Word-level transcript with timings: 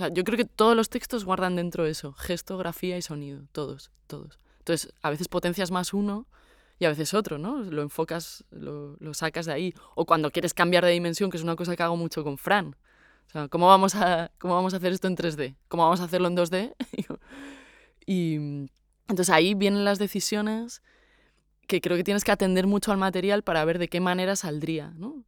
sea, 0.00 0.08
yo 0.12 0.24
creo 0.24 0.36
que 0.36 0.44
todos 0.44 0.76
los 0.76 0.88
textos 0.88 1.24
guardan 1.24 1.56
dentro 1.56 1.86
eso, 1.86 2.12
gesto, 2.12 2.58
grafía 2.58 2.96
y 2.96 3.02
sonido, 3.02 3.42
todos, 3.52 3.90
todos. 4.06 4.38
Entonces, 4.58 4.92
a 5.02 5.10
veces 5.10 5.28
potencias 5.28 5.70
más 5.70 5.94
uno 5.94 6.26
y 6.78 6.84
a 6.84 6.88
veces 6.88 7.14
otro, 7.14 7.38
¿no? 7.38 7.58
Lo 7.58 7.82
enfocas, 7.82 8.44
lo, 8.50 8.96
lo, 9.00 9.14
sacas 9.14 9.46
de 9.46 9.52
ahí. 9.52 9.74
O 9.94 10.06
cuando 10.06 10.30
quieres 10.30 10.54
cambiar 10.54 10.84
de 10.84 10.90
dimensión, 10.90 11.30
que 11.30 11.36
es 11.36 11.42
una 11.42 11.56
cosa 11.56 11.76
que 11.76 11.82
hago 11.82 11.96
mucho 11.96 12.24
con 12.24 12.38
Fran. 12.38 12.76
O 13.28 13.30
sea, 13.30 13.48
¿cómo 13.48 13.68
vamos 13.68 13.94
a, 13.94 14.30
cómo 14.38 14.54
vamos 14.54 14.74
a 14.74 14.78
hacer 14.78 14.92
esto 14.92 15.06
en 15.06 15.16
3D? 15.16 15.54
¿Cómo 15.68 15.84
vamos 15.84 16.00
a 16.00 16.04
hacerlo 16.04 16.28
en 16.28 16.36
2D? 16.36 16.74
y 18.06 18.34
entonces 19.08 19.30
ahí 19.30 19.54
vienen 19.54 19.84
las 19.84 19.98
decisiones 19.98 20.82
que 21.66 21.80
creo 21.80 21.96
que 21.96 22.04
tienes 22.04 22.24
que 22.24 22.32
atender 22.32 22.66
mucho 22.66 22.90
al 22.90 22.98
material 22.98 23.42
para 23.42 23.64
ver 23.64 23.78
de 23.78 23.88
qué 23.88 24.00
manera 24.00 24.34
saldría, 24.34 24.92
¿no? 24.96 25.24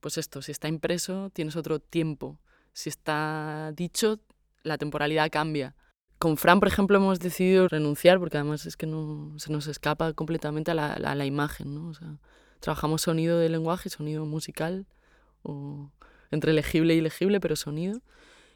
Pues 0.00 0.16
esto, 0.18 0.40
si 0.40 0.50
está 0.50 0.68
impreso, 0.68 1.30
tienes 1.30 1.56
otro 1.56 1.78
tiempo. 1.78 2.38
Si 2.72 2.88
está 2.88 3.72
dicho, 3.76 4.20
la 4.62 4.78
temporalidad 4.78 5.30
cambia. 5.30 5.74
Con 6.18 6.36
Fran, 6.36 6.60
por 6.60 6.68
ejemplo, 6.68 6.96
hemos 6.96 7.18
decidido 7.18 7.68
renunciar 7.68 8.18
porque 8.18 8.38
además 8.38 8.64
es 8.66 8.76
que 8.76 8.86
no 8.86 9.34
se 9.38 9.52
nos 9.52 9.66
escapa 9.66 10.12
completamente 10.12 10.70
a 10.70 10.74
la, 10.74 10.92
a 10.92 11.14
la 11.14 11.26
imagen, 11.26 11.74
¿no? 11.74 11.88
O 11.88 11.94
sea, 11.94 12.18
trabajamos 12.60 13.02
sonido 13.02 13.38
de 13.38 13.48
lenguaje, 13.48 13.90
sonido 13.90 14.24
musical, 14.24 14.86
o 15.42 15.90
entre 16.30 16.52
legible 16.52 16.94
y 16.94 17.00
legible, 17.00 17.40
pero 17.40 17.56
sonido. 17.56 18.00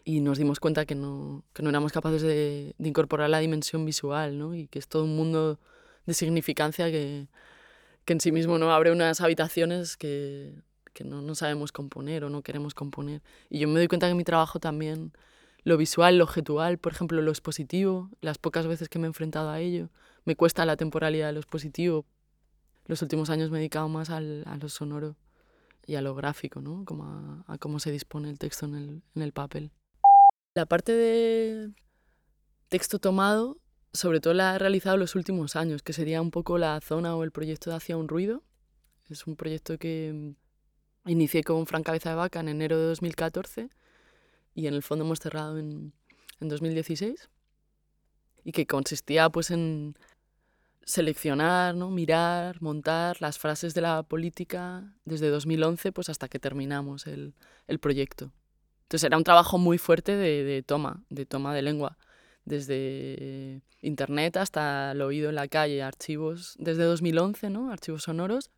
Y 0.04 0.20
nos 0.20 0.38
dimos 0.38 0.60
cuenta 0.60 0.86
que 0.86 0.94
no, 0.94 1.44
que 1.52 1.62
no 1.62 1.70
éramos 1.70 1.92
capaces 1.92 2.22
de, 2.22 2.74
de, 2.78 2.88
incorporar 2.88 3.28
la 3.28 3.40
dimensión 3.40 3.84
visual, 3.84 4.38
¿no? 4.38 4.54
Y 4.54 4.68
que 4.68 4.78
es 4.78 4.86
todo 4.86 5.02
un 5.04 5.16
mundo 5.16 5.58
de 6.06 6.14
significancia 6.14 6.90
que, 6.92 7.26
que 8.04 8.12
en 8.12 8.20
sí 8.20 8.30
mismo 8.30 8.58
no 8.58 8.72
abre 8.72 8.92
unas 8.92 9.20
habitaciones 9.20 9.96
que, 9.96 10.54
que 10.96 11.04
no, 11.04 11.20
no 11.20 11.34
sabemos 11.34 11.72
componer 11.72 12.24
o 12.24 12.30
no 12.30 12.40
queremos 12.40 12.72
componer. 12.72 13.22
Y 13.50 13.58
yo 13.58 13.68
me 13.68 13.74
doy 13.74 13.86
cuenta 13.86 14.08
que 14.08 14.14
mi 14.14 14.24
trabajo 14.24 14.58
también 14.58 15.12
lo 15.62 15.76
visual, 15.76 16.16
lo 16.16 16.24
objetual, 16.24 16.78
por 16.78 16.92
ejemplo, 16.92 17.20
lo 17.20 17.30
expositivo, 17.30 18.08
las 18.22 18.38
pocas 18.38 18.66
veces 18.66 18.88
que 18.88 18.98
me 18.98 19.04
he 19.04 19.08
enfrentado 19.08 19.50
a 19.50 19.60
ello, 19.60 19.90
me 20.24 20.36
cuesta 20.36 20.64
la 20.64 20.76
temporalidad 20.76 21.26
de 21.26 21.34
lo 21.34 21.40
expositivo. 21.40 22.06
Los 22.86 23.02
últimos 23.02 23.28
años 23.28 23.50
me 23.50 23.58
he 23.58 23.60
dedicado 23.60 23.88
más 23.90 24.08
al, 24.08 24.42
a 24.46 24.56
lo 24.56 24.70
sonoro 24.70 25.16
y 25.86 25.96
a 25.96 26.00
lo 26.00 26.14
gráfico, 26.14 26.62
¿no? 26.62 26.86
Como 26.86 27.04
a, 27.04 27.44
a 27.46 27.58
cómo 27.58 27.78
se 27.78 27.90
dispone 27.90 28.30
el 28.30 28.38
texto 28.38 28.64
en 28.64 28.74
el, 28.74 29.02
en 29.14 29.22
el 29.22 29.32
papel. 29.32 29.70
La 30.54 30.64
parte 30.64 30.92
de 30.92 31.72
texto 32.70 32.98
tomado, 32.98 33.58
sobre 33.92 34.20
todo 34.20 34.32
la 34.32 34.54
he 34.54 34.58
realizado 34.58 34.96
los 34.96 35.14
últimos 35.14 35.56
años, 35.56 35.82
que 35.82 35.92
sería 35.92 36.22
un 36.22 36.30
poco 36.30 36.56
la 36.56 36.80
zona 36.80 37.14
o 37.14 37.22
el 37.22 37.32
proyecto 37.32 37.68
de 37.68 37.76
Hacia 37.76 37.98
un 37.98 38.08
Ruido. 38.08 38.42
Es 39.10 39.26
un 39.26 39.36
proyecto 39.36 39.76
que 39.78 40.34
inicié 41.06 41.42
con 41.42 41.66
Fran 41.66 41.82
Cabeza 41.82 42.10
de 42.10 42.16
Vaca 42.16 42.40
en 42.40 42.48
enero 42.48 42.78
de 42.78 42.86
2014 42.86 43.70
y 44.54 44.66
en 44.66 44.74
el 44.74 44.82
fondo 44.82 45.04
hemos 45.04 45.20
cerrado 45.20 45.58
en, 45.58 45.92
en 46.40 46.48
2016 46.48 47.28
y 48.44 48.52
que 48.52 48.66
consistía 48.66 49.28
pues 49.30 49.50
en 49.50 49.96
seleccionar, 50.84 51.74
¿no? 51.74 51.90
mirar, 51.90 52.62
montar 52.62 53.20
las 53.20 53.38
frases 53.38 53.74
de 53.74 53.80
la 53.80 54.02
política 54.04 54.94
desde 55.04 55.28
2011 55.28 55.92
pues 55.92 56.08
hasta 56.08 56.28
que 56.28 56.38
terminamos 56.38 57.06
el, 57.06 57.34
el 57.66 57.78
proyecto. 57.78 58.32
Entonces 58.82 59.04
era 59.04 59.16
un 59.16 59.24
trabajo 59.24 59.58
muy 59.58 59.78
fuerte 59.78 60.14
de, 60.14 60.44
de, 60.44 60.62
toma, 60.62 61.04
de 61.10 61.26
toma 61.26 61.54
de 61.54 61.62
lengua, 61.62 61.98
desde 62.44 63.62
internet 63.82 64.36
hasta 64.36 64.92
el 64.92 65.02
oído 65.02 65.28
en 65.28 65.34
la 65.34 65.48
calle, 65.48 65.82
archivos 65.82 66.54
desde 66.58 66.84
2011, 66.84 67.50
¿no? 67.50 67.72
archivos 67.72 68.04
sonoros 68.04 68.52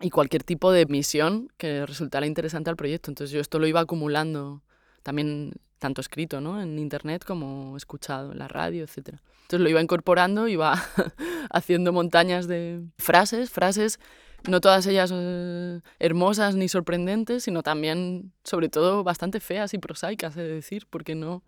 y 0.00 0.10
cualquier 0.10 0.44
tipo 0.44 0.70
de 0.70 0.86
misión 0.86 1.48
que 1.56 1.84
resultara 1.86 2.26
interesante 2.26 2.70
al 2.70 2.76
proyecto. 2.76 3.10
Entonces 3.10 3.32
yo 3.32 3.40
esto 3.40 3.58
lo 3.58 3.66
iba 3.66 3.80
acumulando 3.80 4.62
también 5.02 5.54
tanto 5.78 6.00
escrito 6.00 6.40
¿no? 6.40 6.60
en 6.60 6.78
internet 6.78 7.24
como 7.24 7.76
escuchado 7.76 8.32
en 8.32 8.38
la 8.38 8.48
radio, 8.48 8.84
etc. 8.84 9.18
Entonces 9.42 9.60
lo 9.60 9.68
iba 9.68 9.80
incorporando, 9.80 10.48
iba 10.48 10.74
haciendo 11.50 11.92
montañas 11.92 12.46
de 12.46 12.82
frases, 12.98 13.50
frases 13.50 13.98
no 14.46 14.60
todas 14.60 14.86
ellas 14.86 15.10
eh, 15.12 15.80
hermosas 15.98 16.54
ni 16.54 16.68
sorprendentes, 16.68 17.44
sino 17.44 17.62
también, 17.62 18.32
sobre 18.44 18.68
todo, 18.68 19.02
bastante 19.02 19.40
feas 19.40 19.74
y 19.74 19.78
prosaicas, 19.78 20.36
es 20.36 20.48
decir, 20.48 20.86
porque 20.88 21.14
no, 21.14 21.42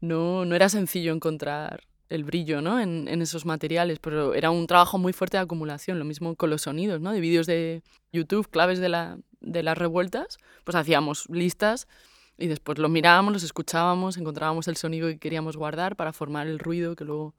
no, 0.00 0.44
no 0.44 0.54
era 0.54 0.68
sencillo 0.68 1.12
encontrar 1.12 1.82
el 2.08 2.24
brillo 2.24 2.60
¿no? 2.60 2.80
en, 2.80 3.08
esos 3.22 3.46
materiales, 3.46 3.98
pero 3.98 4.34
era 4.34 4.50
un 4.50 4.66
trabajo 4.66 4.98
muy 4.98 5.12
fuerte 5.12 5.36
de 5.36 5.42
acumulación, 5.42 5.98
lo 5.98 6.04
mismo 6.04 6.36
con 6.36 6.50
los 6.50 6.62
sonidos, 6.62 7.00
¿no? 7.00 7.12
de 7.12 7.20
vídeos 7.20 7.46
de 7.46 7.82
YouTube, 8.12 8.48
claves 8.50 8.78
de, 8.78 8.88
la, 8.88 9.18
de 9.40 9.62
las 9.62 9.76
revueltas, 9.78 10.38
pues 10.64 10.74
hacíamos 10.74 11.28
listas 11.30 11.88
y 12.36 12.48
después 12.48 12.78
los 12.78 12.90
mirábamos, 12.90 13.32
los 13.32 13.42
escuchábamos, 13.42 14.16
encontrábamos 14.16 14.68
el 14.68 14.76
sonido 14.76 15.08
que 15.08 15.18
queríamos 15.18 15.56
guardar 15.56 15.96
para 15.96 16.12
formar 16.12 16.46
el 16.46 16.58
ruido 16.58 16.96
que 16.96 17.04
luego, 17.04 17.34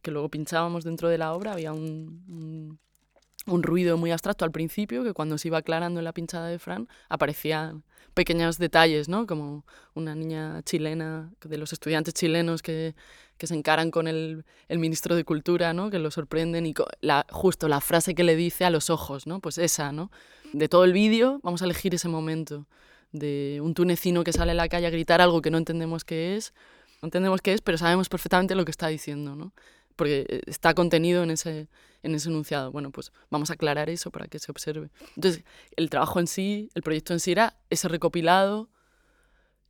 que 0.00 0.10
luego 0.10 0.28
pinchábamos 0.28 0.84
dentro 0.84 1.08
de 1.08 1.18
la 1.18 1.32
obra. 1.32 1.52
Había 1.52 1.72
un, 1.72 2.78
un 3.48 3.62
ruido 3.62 3.96
muy 3.96 4.10
abstracto 4.10 4.44
al 4.44 4.52
principio, 4.52 5.02
que 5.04 5.12
cuando 5.12 5.38
se 5.38 5.48
iba 5.48 5.58
aclarando 5.58 6.00
en 6.00 6.04
la 6.04 6.12
pinchada 6.12 6.48
de 6.48 6.58
Fran, 6.58 6.88
aparecían 7.08 7.82
pequeños 8.14 8.58
detalles, 8.58 9.08
¿no? 9.08 9.26
Como 9.26 9.64
una 9.94 10.14
niña 10.14 10.62
chilena, 10.62 11.32
de 11.44 11.58
los 11.58 11.72
estudiantes 11.72 12.14
chilenos 12.14 12.62
que, 12.62 12.94
que 13.36 13.46
se 13.46 13.54
encaran 13.54 13.90
con 13.90 14.08
el, 14.08 14.44
el, 14.68 14.78
ministro 14.78 15.14
de 15.14 15.24
Cultura, 15.24 15.72
¿no? 15.72 15.90
Que 15.90 15.98
lo 15.98 16.10
sorprenden 16.10 16.66
y 16.66 16.74
la, 17.00 17.26
justo 17.30 17.68
la 17.68 17.80
frase 17.80 18.14
que 18.14 18.24
le 18.24 18.36
dice 18.36 18.64
a 18.64 18.70
los 18.70 18.90
ojos, 18.90 19.26
¿no? 19.26 19.40
Pues 19.40 19.58
esa, 19.58 19.92
¿no? 19.92 20.10
De 20.52 20.68
todo 20.68 20.84
el 20.84 20.92
vídeo 20.92 21.40
vamos 21.42 21.62
a 21.62 21.66
elegir 21.66 21.94
ese 21.94 22.08
momento 22.08 22.66
de 23.12 23.60
un 23.62 23.74
tunecino 23.74 24.24
que 24.24 24.32
sale 24.32 24.52
a 24.52 24.54
la 24.54 24.68
calle 24.68 24.86
a 24.86 24.90
gritar 24.90 25.20
algo 25.20 25.40
que 25.40 25.50
no 25.50 25.58
entendemos 25.58 26.04
qué 26.04 26.36
es, 26.36 26.52
no 27.00 27.06
entendemos 27.06 27.40
qué 27.40 27.54
es, 27.54 27.60
pero 27.60 27.78
sabemos 27.78 28.08
perfectamente 28.08 28.54
lo 28.54 28.64
que 28.64 28.70
está 28.70 28.88
diciendo, 28.88 29.36
¿no? 29.36 29.52
Porque 29.98 30.24
eh, 30.28 30.40
está 30.46 30.72
contenido 30.72 31.22
en 31.24 31.30
ese, 31.30 31.68
en 32.02 32.14
ese 32.14 32.30
enunciado. 32.30 32.72
Bueno, 32.72 32.90
pues 32.90 33.12
vamos 33.28 33.50
a 33.50 33.54
aclarar 33.54 33.90
eso 33.90 34.10
para 34.10 34.28
que 34.28 34.38
se 34.38 34.50
observe. 34.50 34.90
Entonces, 35.16 35.44
el 35.76 35.90
trabajo 35.90 36.20
en 36.20 36.28
sí, 36.28 36.70
el 36.74 36.82
proyecto 36.82 37.12
en 37.12 37.20
sí 37.20 37.32
era 37.32 37.58
ese 37.68 37.88
recopilado, 37.88 38.70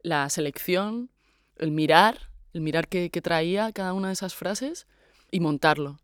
la 0.02 0.28
selección, 0.28 1.10
el 1.56 1.72
mirar, 1.72 2.30
el 2.52 2.60
mirar 2.60 2.86
que, 2.88 3.10
que 3.10 3.22
traía 3.22 3.72
cada 3.72 3.94
una 3.94 4.08
de 4.08 4.12
esas 4.12 4.34
frases 4.34 4.86
y 5.30 5.40
montarlo. 5.40 5.98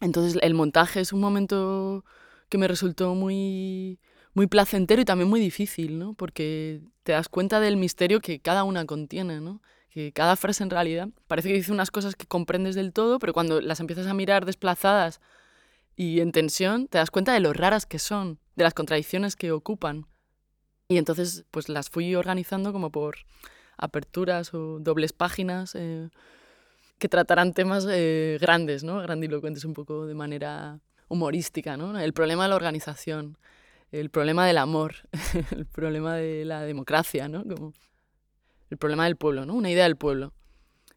Entonces, 0.00 0.38
el 0.42 0.54
montaje 0.54 1.00
es 1.00 1.12
un 1.12 1.20
momento 1.20 2.04
que 2.48 2.58
me 2.58 2.68
resultó 2.68 3.14
muy 3.14 4.00
muy 4.34 4.46
placentero 4.46 5.02
y 5.02 5.04
también 5.04 5.28
muy 5.28 5.40
difícil, 5.40 5.98
¿no? 5.98 6.14
Porque 6.14 6.80
te 7.02 7.12
das 7.12 7.28
cuenta 7.28 7.58
del 7.58 7.76
misterio 7.76 8.20
que 8.20 8.40
cada 8.40 8.62
una 8.62 8.86
contiene, 8.86 9.40
¿no? 9.40 9.60
Que 9.98 10.12
cada 10.12 10.36
frase 10.36 10.62
en 10.62 10.70
realidad 10.70 11.08
parece 11.26 11.48
que 11.48 11.56
dice 11.56 11.72
unas 11.72 11.90
cosas 11.90 12.14
que 12.14 12.24
comprendes 12.24 12.76
del 12.76 12.92
todo, 12.92 13.18
pero 13.18 13.32
cuando 13.32 13.60
las 13.60 13.80
empiezas 13.80 14.06
a 14.06 14.14
mirar 14.14 14.46
desplazadas 14.46 15.20
y 15.96 16.20
en 16.20 16.30
tensión, 16.30 16.86
te 16.86 16.98
das 16.98 17.10
cuenta 17.10 17.32
de 17.32 17.40
lo 17.40 17.52
raras 17.52 17.84
que 17.84 17.98
son, 17.98 18.38
de 18.54 18.62
las 18.62 18.74
contradicciones 18.74 19.34
que 19.34 19.50
ocupan. 19.50 20.06
Y 20.86 20.98
entonces, 20.98 21.46
pues 21.50 21.68
las 21.68 21.90
fui 21.90 22.14
organizando 22.14 22.72
como 22.72 22.92
por 22.92 23.16
aperturas 23.76 24.54
o 24.54 24.78
dobles 24.78 25.12
páginas 25.12 25.74
eh, 25.74 26.10
que 26.98 27.08
tratarán 27.08 27.52
temas 27.52 27.84
eh, 27.90 28.38
grandes, 28.40 28.84
¿no? 28.84 29.02
Grandilocuentes 29.02 29.64
un 29.64 29.74
poco 29.74 30.06
de 30.06 30.14
manera 30.14 30.78
humorística, 31.08 31.76
¿no? 31.76 31.98
El 31.98 32.12
problema 32.12 32.44
de 32.44 32.50
la 32.50 32.54
organización, 32.54 33.36
el 33.90 34.10
problema 34.10 34.46
del 34.46 34.58
amor, 34.58 35.08
el 35.50 35.66
problema 35.66 36.14
de 36.14 36.44
la 36.44 36.62
democracia, 36.62 37.26
¿no? 37.26 37.42
El 38.70 38.78
problema 38.78 39.04
del 39.04 39.16
pueblo, 39.16 39.46
¿no? 39.46 39.54
Una 39.54 39.70
idea 39.70 39.84
del 39.84 39.96
pueblo. 39.96 40.32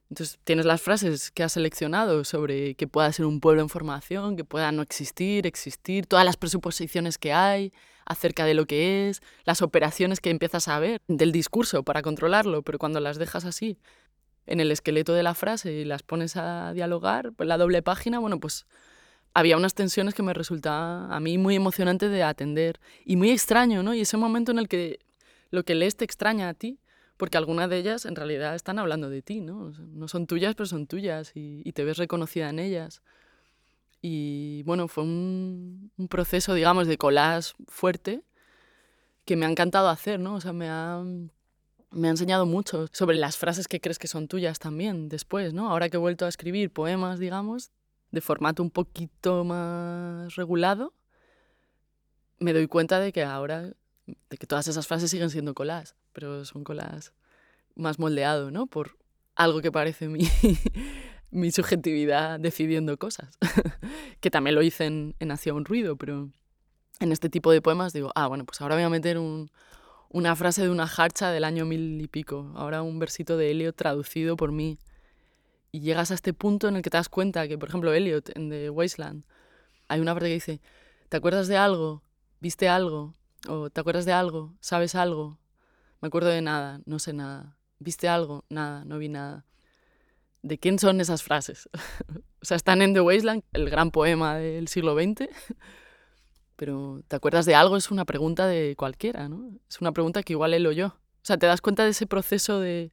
Entonces 0.09 0.39
tienes 0.43 0.65
las 0.65 0.81
frases 0.81 1.31
que 1.31 1.41
has 1.41 1.53
seleccionado 1.53 2.25
sobre 2.25 2.75
que 2.75 2.85
pueda 2.85 3.11
ser 3.13 3.25
un 3.25 3.39
pueblo 3.39 3.61
en 3.61 3.69
formación, 3.69 4.35
que 4.35 4.43
pueda 4.43 4.71
no 4.73 4.81
existir, 4.81 5.47
existir, 5.47 6.05
todas 6.05 6.25
las 6.25 6.35
presuposiciones 6.35 7.17
que 7.17 7.31
hay 7.31 7.71
acerca 8.05 8.43
de 8.43 8.53
lo 8.53 8.65
que 8.65 9.07
es, 9.07 9.21
las 9.45 9.61
operaciones 9.61 10.19
que 10.19 10.29
empiezas 10.29 10.67
a 10.67 10.79
ver 10.79 11.01
del 11.07 11.31
discurso 11.31 11.83
para 11.83 12.01
controlarlo, 12.01 12.61
pero 12.61 12.77
cuando 12.77 12.99
las 12.99 13.17
dejas 13.17 13.45
así 13.45 13.77
en 14.47 14.59
el 14.59 14.69
esqueleto 14.71 15.13
de 15.13 15.23
la 15.23 15.33
frase 15.33 15.71
y 15.71 15.85
las 15.85 16.03
pones 16.03 16.35
a 16.35 16.73
dialogar, 16.73 17.31
pues 17.31 17.47
la 17.47 17.57
doble 17.57 17.81
página, 17.81 18.19
bueno, 18.19 18.37
pues 18.37 18.65
había 19.33 19.55
unas 19.55 19.75
tensiones 19.75 20.13
que 20.13 20.23
me 20.23 20.33
resultaba 20.33 21.07
a 21.15 21.19
mí 21.21 21.37
muy 21.37 21.55
emocionante 21.55 22.09
de 22.09 22.23
atender 22.23 22.81
y 23.05 23.15
muy 23.15 23.31
extraño, 23.31 23.81
¿no? 23.81 23.93
Y 23.93 24.01
ese 24.01 24.17
momento 24.17 24.51
en 24.51 24.59
el 24.59 24.67
que 24.67 24.99
lo 25.51 25.63
que 25.63 25.75
lees 25.75 25.95
te 25.95 26.03
extraña 26.03 26.49
a 26.49 26.53
ti, 26.53 26.80
porque 27.21 27.37
algunas 27.37 27.69
de 27.69 27.77
ellas 27.77 28.07
en 28.07 28.15
realidad 28.15 28.55
están 28.55 28.79
hablando 28.79 29.07
de 29.07 29.21
ti, 29.21 29.41
¿no? 29.41 29.71
No 29.77 30.07
son 30.07 30.25
tuyas, 30.25 30.55
pero 30.55 30.65
son 30.65 30.87
tuyas 30.87 31.33
y, 31.35 31.71
te 31.73 31.83
ves 31.83 31.97
reconocida 31.97 32.49
en 32.49 32.57
ellas. 32.57 33.03
Y 34.01 34.63
bueno, 34.63 34.87
fue 34.87 35.03
un, 35.03 35.91
un 35.97 36.07
proceso, 36.07 36.55
digamos, 36.55 36.87
de 36.87 36.97
collage 36.97 37.53
fuerte 37.67 38.23
que 39.23 39.35
me 39.35 39.45
ha 39.45 39.51
encantado 39.51 39.89
hacer, 39.89 40.19
¿no? 40.19 40.33
O 40.33 40.41
sea, 40.41 40.51
me 40.51 40.67
ha, 40.67 41.03
me 41.91 42.07
ha 42.07 42.09
enseñado 42.09 42.47
mucho 42.47 42.87
sobre 42.91 43.17
las 43.17 43.37
frases 43.37 43.67
que 43.67 43.79
crees 43.79 43.99
que 43.99 44.07
son 44.07 44.27
tuyas 44.27 44.57
también 44.57 45.07
después, 45.07 45.53
¿no? 45.53 45.69
Ahora 45.69 45.89
que 45.89 45.97
he 45.97 45.99
vuelto 45.99 46.25
a 46.25 46.29
escribir 46.29 46.73
poemas, 46.73 47.19
digamos, 47.19 47.69
de 48.09 48.21
formato 48.21 48.63
un 48.63 48.71
poquito 48.71 49.43
más 49.43 50.33
regulado, 50.33 50.95
me 52.39 52.51
doy 52.51 52.65
cuenta 52.65 52.99
de 52.99 53.13
que 53.13 53.23
ahora, 53.23 53.73
de 54.05 54.37
que 54.37 54.47
todas 54.47 54.67
esas 54.67 54.87
frases 54.87 55.11
siguen 55.11 55.29
siendo 55.29 55.53
colas, 55.53 55.95
pero 56.13 56.45
son 56.45 56.63
colas 56.63 57.13
más 57.75 57.99
moldeado, 57.99 58.51
¿no? 58.51 58.67
Por 58.67 58.97
algo 59.35 59.61
que 59.61 59.71
parece 59.71 60.07
mi, 60.07 60.27
mi 61.31 61.51
subjetividad 61.51 62.39
decidiendo 62.39 62.97
cosas. 62.97 63.37
que 64.19 64.31
también 64.31 64.55
lo 64.55 64.61
hice 64.61 64.85
en, 64.85 65.15
en 65.19 65.31
Hacía 65.31 65.53
un 65.53 65.65
ruido, 65.65 65.95
pero 65.95 66.29
en 66.99 67.11
este 67.11 67.29
tipo 67.29 67.51
de 67.51 67.61
poemas 67.61 67.93
digo, 67.93 68.11
ah, 68.15 68.27
bueno, 68.27 68.45
pues 68.45 68.61
ahora 68.61 68.75
voy 68.75 68.83
a 68.83 68.89
meter 68.89 69.17
un, 69.17 69.51
una 70.09 70.35
frase 70.35 70.61
de 70.61 70.69
una 70.69 70.87
jarcha 70.87 71.31
del 71.31 71.43
año 71.43 71.65
mil 71.65 72.01
y 72.01 72.07
pico, 72.07 72.51
ahora 72.55 72.81
un 72.81 72.99
versito 72.99 73.37
de 73.37 73.51
Eliot 73.51 73.75
traducido 73.75 74.35
por 74.35 74.51
mí. 74.51 74.77
Y 75.71 75.79
llegas 75.79 76.11
a 76.11 76.15
este 76.15 76.33
punto 76.33 76.67
en 76.67 76.75
el 76.75 76.81
que 76.81 76.89
te 76.89 76.97
das 76.97 77.07
cuenta 77.07 77.47
que, 77.47 77.57
por 77.57 77.69
ejemplo, 77.69 77.93
Eliot 77.93 78.35
en 78.35 78.49
The 78.49 78.69
Wasteland, 78.69 79.23
hay 79.87 80.01
una 80.01 80.13
parte 80.13 80.27
que 80.27 80.33
dice, 80.33 80.61
¿te 81.07 81.17
acuerdas 81.17 81.47
de 81.47 81.55
algo? 81.55 82.03
¿Viste 82.41 82.67
algo? 82.67 83.13
¿O 83.47 83.69
te 83.69 83.81
acuerdas 83.81 84.05
de 84.05 84.13
algo? 84.13 84.53
¿Sabes 84.59 84.95
algo? 84.95 85.39
Me 86.01 86.07
acuerdo 86.07 86.29
de 86.29 86.41
nada, 86.41 86.81
no 86.85 86.99
sé 86.99 87.13
nada. 87.13 87.57
¿Viste 87.79 88.07
algo? 88.07 88.45
Nada, 88.49 88.85
no 88.85 88.97
vi 88.97 89.09
nada. 89.09 89.45
¿De 90.43 90.57
quién 90.57 90.79
son 90.79 91.01
esas 91.01 91.23
frases? 91.23 91.69
o 92.41 92.45
sea, 92.45 92.57
están 92.57 92.81
en 92.81 92.93
The 92.93 93.01
Wasteland, 93.01 93.43
el 93.53 93.69
gran 93.69 93.91
poema 93.91 94.35
del 94.37 94.67
siglo 94.67 94.95
XX, 94.95 95.29
pero 96.55 97.01
¿te 97.07 97.15
acuerdas 97.15 97.45
de 97.45 97.55
algo? 97.55 97.77
Es 97.77 97.91
una 97.91 98.05
pregunta 98.05 98.47
de 98.47 98.75
cualquiera, 98.75 99.29
¿no? 99.29 99.49
Es 99.69 99.81
una 99.81 99.91
pregunta 99.91 100.23
que 100.23 100.33
igual 100.33 100.53
él 100.53 100.67
o 100.67 100.71
yo. 100.71 100.87
O 100.87 101.23
sea, 101.23 101.37
te 101.37 101.45
das 101.45 101.61
cuenta 101.61 101.83
de 101.83 101.91
ese 101.91 102.07
proceso 102.07 102.59
de, 102.59 102.91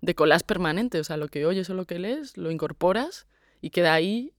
de 0.00 0.14
colás 0.14 0.42
permanente. 0.42 1.00
O 1.00 1.04
sea, 1.04 1.16
lo 1.16 1.28
que 1.28 1.46
oyes 1.46 1.68
o 1.70 1.74
lo 1.74 1.84
que 1.86 1.98
lees, 1.98 2.36
lo 2.36 2.50
incorporas 2.50 3.26
y 3.60 3.70
queda 3.70 3.92
ahí 3.94 4.32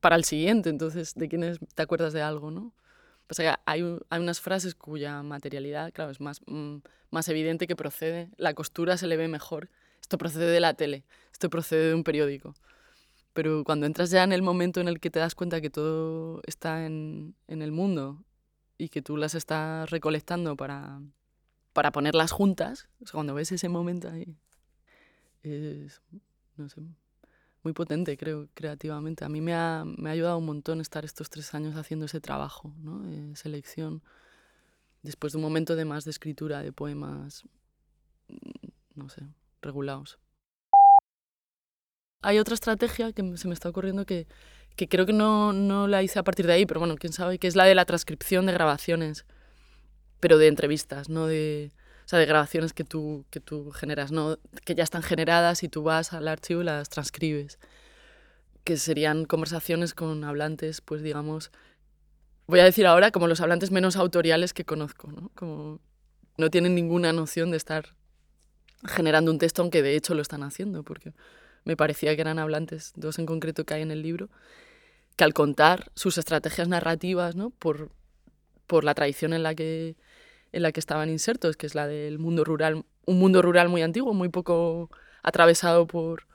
para 0.00 0.16
el 0.16 0.24
siguiente. 0.24 0.70
Entonces, 0.70 1.14
¿de 1.14 1.28
quién 1.28 1.58
te 1.74 1.82
acuerdas 1.82 2.12
de 2.12 2.22
algo, 2.22 2.50
no? 2.50 2.72
Pues 3.26 3.40
hay, 3.40 3.48
hay 3.64 4.20
unas 4.20 4.40
frases 4.40 4.74
cuya 4.74 5.22
materialidad, 5.22 5.92
claro, 5.92 6.10
es 6.10 6.20
más, 6.20 6.40
mm, 6.46 6.76
más 7.10 7.28
evidente 7.28 7.66
que 7.66 7.74
procede. 7.74 8.30
La 8.36 8.54
costura 8.54 8.96
se 8.96 9.06
le 9.06 9.16
ve 9.16 9.28
mejor. 9.28 9.68
Esto 10.00 10.18
procede 10.18 10.50
de 10.50 10.60
la 10.60 10.74
tele, 10.74 11.04
esto 11.32 11.50
procede 11.50 11.88
de 11.88 11.94
un 11.94 12.04
periódico. 12.04 12.54
Pero 13.32 13.64
cuando 13.64 13.86
entras 13.86 14.10
ya 14.10 14.22
en 14.22 14.32
el 14.32 14.42
momento 14.42 14.80
en 14.80 14.88
el 14.88 15.00
que 15.00 15.10
te 15.10 15.18
das 15.18 15.34
cuenta 15.34 15.60
que 15.60 15.68
todo 15.68 16.40
está 16.46 16.86
en, 16.86 17.34
en 17.48 17.60
el 17.60 17.72
mundo 17.72 18.24
y 18.78 18.88
que 18.88 19.02
tú 19.02 19.16
las 19.16 19.34
estás 19.34 19.90
recolectando 19.90 20.56
para, 20.56 21.00
para 21.72 21.92
ponerlas 21.92 22.30
juntas, 22.30 22.88
o 23.02 23.06
sea, 23.06 23.12
cuando 23.12 23.34
ves 23.34 23.52
ese 23.52 23.68
momento 23.68 24.08
ahí, 24.08 24.36
es, 25.42 26.00
no 26.56 26.68
sé, 26.68 26.80
muy 27.66 27.72
potente, 27.72 28.16
creo, 28.16 28.46
creativamente. 28.54 29.24
A 29.24 29.28
mí 29.28 29.40
me 29.40 29.52
ha, 29.52 29.82
me 29.84 30.08
ha 30.08 30.12
ayudado 30.12 30.38
un 30.38 30.46
montón 30.46 30.80
estar 30.80 31.04
estos 31.04 31.30
tres 31.30 31.52
años 31.52 31.74
haciendo 31.74 32.06
ese 32.06 32.20
trabajo, 32.20 32.72
¿no? 32.78 33.00
de 33.00 33.34
selección, 33.34 34.04
después 35.02 35.32
de 35.32 35.38
un 35.38 35.42
momento 35.42 35.74
de 35.74 35.84
más 35.84 36.04
de 36.04 36.12
escritura, 36.12 36.62
de 36.62 36.72
poemas, 36.72 37.42
mm, 38.28 38.68
no 38.94 39.08
sé, 39.08 39.22
regulados. 39.62 40.20
Hay 42.22 42.38
otra 42.38 42.54
estrategia 42.54 43.12
que 43.12 43.36
se 43.36 43.48
me 43.48 43.54
está 43.54 43.68
ocurriendo 43.68 44.06
que, 44.06 44.28
que 44.76 44.88
creo 44.88 45.04
que 45.04 45.12
no, 45.12 45.52
no, 45.52 45.88
la 45.88 46.04
hice 46.04 46.20
a 46.20 46.22
partir 46.22 46.46
de 46.46 46.52
ahí, 46.52 46.66
pero 46.66 46.78
bueno, 46.78 46.94
quién 46.94 47.12
sabe, 47.12 47.40
que 47.40 47.48
es 47.48 47.56
la 47.56 47.64
de 47.64 47.74
la 47.74 47.84
transcripción 47.84 48.46
de 48.46 48.52
grabaciones, 48.52 49.26
pero 50.20 50.38
de 50.38 50.46
entrevistas, 50.46 51.08
no 51.08 51.26
de, 51.26 51.72
o 52.06 52.08
sea, 52.08 52.20
de 52.20 52.26
grabaciones 52.26 52.72
que 52.72 52.84
tú, 52.84 53.24
que 53.30 53.40
tú 53.40 53.72
generas, 53.72 54.12
no 54.12 54.38
que 54.64 54.76
ya 54.76 54.84
están 54.84 55.02
generadas 55.02 55.64
y 55.64 55.68
tú 55.68 55.82
vas 55.82 56.12
al 56.12 56.28
archivo 56.28 56.62
y 56.62 56.64
las 56.64 56.88
transcribes, 56.88 57.58
que 58.62 58.76
serían 58.76 59.24
conversaciones 59.24 59.92
con 59.92 60.22
hablantes, 60.22 60.80
pues 60.80 61.02
digamos, 61.02 61.50
voy 62.46 62.60
a 62.60 62.64
decir 62.64 62.86
ahora 62.86 63.10
como 63.10 63.26
los 63.26 63.40
hablantes 63.40 63.72
menos 63.72 63.96
autoriales 63.96 64.54
que 64.54 64.64
conozco, 64.64 65.10
¿no? 65.10 65.32
Como 65.34 65.80
no 66.36 66.48
tienen 66.48 66.76
ninguna 66.76 67.12
noción 67.12 67.50
de 67.50 67.56
estar 67.56 67.96
generando 68.86 69.32
un 69.32 69.38
texto, 69.38 69.62
aunque 69.62 69.82
de 69.82 69.96
hecho 69.96 70.14
lo 70.14 70.22
están 70.22 70.44
haciendo, 70.44 70.84
porque 70.84 71.12
me 71.64 71.76
parecía 71.76 72.14
que 72.14 72.20
eran 72.20 72.38
hablantes, 72.38 72.92
dos 72.94 73.18
en 73.18 73.26
concreto 73.26 73.64
que 73.64 73.74
hay 73.74 73.82
en 73.82 73.90
el 73.90 74.02
libro, 74.02 74.28
que 75.16 75.24
al 75.24 75.34
contar 75.34 75.90
sus 75.96 76.18
estrategias 76.18 76.68
narrativas, 76.68 77.34
¿no? 77.34 77.50
por, 77.50 77.90
por 78.68 78.84
la 78.84 78.94
tradición 78.94 79.32
en 79.32 79.42
la, 79.42 79.56
que, 79.56 79.96
en 80.56 80.62
la 80.62 80.72
que 80.72 80.80
estaban 80.80 81.10
insertos, 81.10 81.56
que 81.56 81.66
es 81.66 81.74
la 81.74 81.86
del 81.86 82.18
mundo 82.18 82.44
rural, 82.44 82.84
un 83.04 83.18
mundo 83.18 83.42
rural 83.42 83.68
muy 83.68 83.82
antiguo, 83.82 84.14
muy 84.14 84.28
poco 84.28 84.90
atravesado 85.22 85.86
por, 85.86 86.26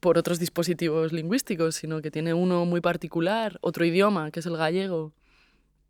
por 0.00 0.18
otros 0.18 0.38
dispositivos 0.38 1.12
lingüísticos, 1.12 1.76
sino 1.76 2.02
que 2.02 2.10
tiene 2.10 2.34
uno 2.34 2.64
muy 2.64 2.80
particular, 2.80 3.58
otro 3.60 3.84
idioma, 3.84 4.30
que 4.30 4.40
es 4.40 4.46
el 4.46 4.56
gallego, 4.56 5.12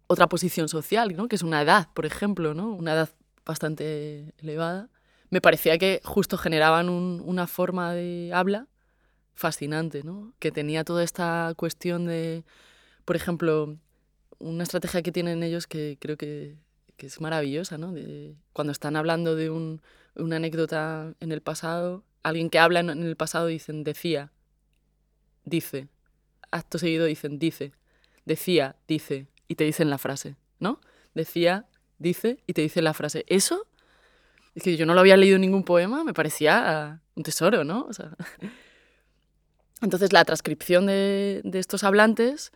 otra 0.06 0.28
posición 0.28 0.68
social, 0.68 1.16
¿no? 1.16 1.28
que 1.28 1.36
es 1.36 1.42
una 1.42 1.62
edad, 1.62 1.88
por 1.94 2.06
ejemplo, 2.06 2.54
¿no? 2.54 2.72
una 2.72 2.94
edad 2.94 3.10
bastante 3.44 4.34
elevada 4.38 4.88
me 5.32 5.40
parecía 5.40 5.78
que 5.78 6.02
justo 6.04 6.36
generaban 6.36 6.90
una 6.90 7.46
forma 7.46 7.94
de 7.94 8.32
habla 8.34 8.68
fascinante, 9.32 10.02
¿no? 10.04 10.34
Que 10.38 10.52
tenía 10.52 10.84
toda 10.84 11.02
esta 11.02 11.54
cuestión 11.56 12.04
de, 12.04 12.44
por 13.06 13.16
ejemplo, 13.16 13.78
una 14.38 14.62
estrategia 14.62 15.00
que 15.00 15.10
tienen 15.10 15.42
ellos 15.42 15.66
que 15.66 15.96
creo 15.98 16.18
que, 16.18 16.58
es 17.06 17.20
maravillosa, 17.20 17.78
¿no? 17.78 17.92
De, 17.92 18.34
cuando 18.52 18.72
están 18.72 18.96
hablando 18.96 19.36
de 19.36 19.50
una 19.50 20.36
anécdota 20.36 21.14
en 21.20 21.32
el 21.32 21.40
pasado, 21.40 22.04
alguien 22.22 22.50
que 22.50 22.58
habla 22.58 22.80
en 22.80 23.02
el 23.02 23.16
pasado 23.16 23.46
dicen 23.46 23.84
decía, 23.84 24.30
dice, 25.44 25.88
acto 26.50 26.78
seguido 26.78 27.06
dicen 27.06 27.38
dice, 27.38 27.72
decía, 28.24 28.76
dice, 28.86 29.26
y 29.48 29.56
te 29.56 29.64
dicen 29.64 29.90
la 29.90 29.98
frase, 29.98 30.36
¿no? 30.60 30.80
Decía, 31.14 31.66
dice, 31.98 32.38
y 32.46 32.52
te 32.52 32.62
dicen 32.62 32.84
la 32.84 32.94
frase. 32.94 33.24
Eso 33.28 33.66
es 34.54 34.62
que 34.62 34.76
yo 34.76 34.86
no 34.86 34.94
lo 34.94 35.00
había 35.00 35.16
leído 35.16 35.36
en 35.36 35.42
ningún 35.42 35.64
poema, 35.64 36.04
me 36.04 36.14
parecía 36.14 37.00
un 37.14 37.22
tesoro, 37.22 37.64
¿no? 37.64 37.88
entonces 39.82 40.12
la 40.12 40.24
transcripción 40.24 40.86
de, 40.86 41.40
de, 41.44 41.58
estos 41.58 41.84
hablantes 41.84 42.52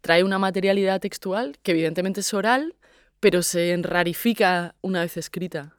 trae 0.00 0.22
una 0.22 0.38
materialidad 0.38 1.00
textual 1.00 1.58
que 1.62 1.72
evidentemente 1.72 2.20
es 2.20 2.32
oral, 2.34 2.76
pero 3.20 3.42
se 3.42 3.72
enrarifica 3.72 4.74
una 4.82 5.00
vez 5.00 5.16
escrita. 5.16 5.76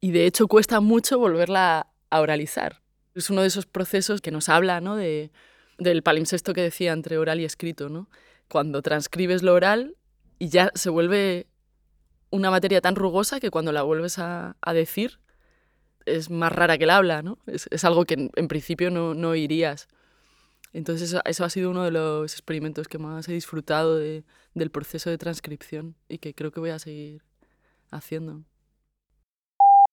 Y 0.00 0.12
de 0.12 0.26
hecho 0.26 0.48
cuesta 0.48 0.80
mucho 0.80 1.18
volverla 1.18 1.88
a 2.10 2.20
oralizar. 2.20 2.82
Es 3.14 3.30
uno 3.30 3.42
de 3.42 3.48
esos 3.48 3.66
procesos 3.66 4.20
que 4.20 4.30
nos 4.30 4.48
habla 4.48 4.80
¿no? 4.80 4.96
de, 4.96 5.30
del 5.78 6.02
palimpsesto 6.02 6.54
que 6.54 6.62
decía 6.62 6.92
entre 6.92 7.18
oral 7.18 7.40
y 7.40 7.44
escrito. 7.44 7.88
¿no? 7.88 8.08
Cuando 8.48 8.82
transcribes 8.82 9.42
lo 9.42 9.54
oral 9.54 9.96
y 10.38 10.48
ya 10.48 10.70
se 10.74 10.90
vuelve 10.90 11.46
una 12.30 12.50
materia 12.50 12.80
tan 12.80 12.94
rugosa 12.94 13.40
que 13.40 13.50
cuando 13.50 13.72
la 13.72 13.82
vuelves 13.82 14.18
a, 14.18 14.56
decir 14.72 15.18
es 16.06 16.30
más 16.30 16.52
rara 16.52 16.78
que 16.78 16.84
el 16.84 16.90
habla, 16.90 17.22
¿no? 17.22 17.38
Es, 17.46 17.68
es 17.70 17.84
algo 17.84 18.04
que 18.04 18.30
en, 18.34 18.48
principio 18.48 18.90
no, 18.90 19.14
no, 19.14 19.30
oirías. 19.30 19.88
Entonces 20.72 21.10
eso, 21.10 21.20
eso, 21.24 21.44
ha 21.44 21.50
sido 21.50 21.70
uno 21.70 21.84
de 21.84 21.90
los 21.90 22.32
experimentos 22.32 22.88
que 22.88 22.98
más 22.98 23.28
he 23.28 23.32
disfrutado 23.32 23.96
de, 23.96 24.24
del 24.58 24.70
proceso 24.70 25.10
de 25.10 25.18
transcripción 25.18 25.94
y 26.08 26.18
que 26.18 26.34
creo 26.34 26.50
que 26.50 26.60
voy 26.60 26.70
a 26.70 26.78
seguir 26.78 27.22
haciendo. 27.90 28.42